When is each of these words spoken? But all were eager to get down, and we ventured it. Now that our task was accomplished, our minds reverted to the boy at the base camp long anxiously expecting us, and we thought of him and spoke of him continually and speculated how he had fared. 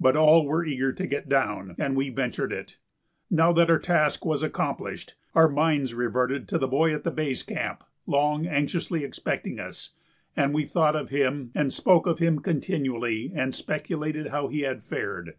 But 0.00 0.16
all 0.16 0.46
were 0.46 0.64
eager 0.64 0.90
to 0.94 1.06
get 1.06 1.28
down, 1.28 1.74
and 1.76 1.94
we 1.96 2.08
ventured 2.08 2.50
it. 2.50 2.78
Now 3.30 3.52
that 3.52 3.68
our 3.68 3.78
task 3.78 4.24
was 4.24 4.42
accomplished, 4.42 5.16
our 5.34 5.48
minds 5.50 5.92
reverted 5.92 6.48
to 6.48 6.56
the 6.56 6.66
boy 6.66 6.94
at 6.94 7.04
the 7.04 7.10
base 7.10 7.42
camp 7.42 7.84
long 8.06 8.46
anxiously 8.46 9.04
expecting 9.04 9.60
us, 9.60 9.90
and 10.34 10.54
we 10.54 10.64
thought 10.64 10.96
of 10.96 11.10
him 11.10 11.50
and 11.54 11.74
spoke 11.74 12.06
of 12.06 12.20
him 12.20 12.38
continually 12.38 13.30
and 13.34 13.54
speculated 13.54 14.28
how 14.28 14.48
he 14.48 14.60
had 14.62 14.82
fared. 14.82 15.34